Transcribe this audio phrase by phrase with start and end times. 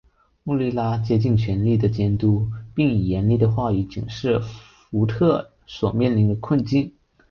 [0.43, 6.91] 穆拉利竭尽全力地监督并以严厉的话语警示福特所面临的困境。